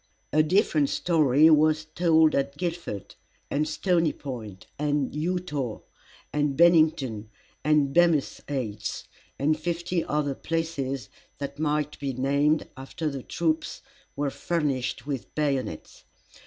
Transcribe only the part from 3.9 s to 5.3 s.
Point, and